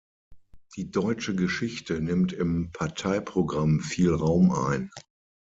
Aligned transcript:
Die 0.77 0.89
deutsche 0.89 1.35
Geschichte 1.35 2.01
nimmt 2.01 2.33
im 2.33 2.71
Parteiprogramm 2.71 3.81
viel 3.81 4.11
Raum 4.15 4.49
ein. 4.51 4.89